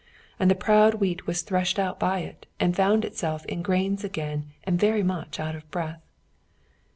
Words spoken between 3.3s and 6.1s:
in grains again and very much out of breath.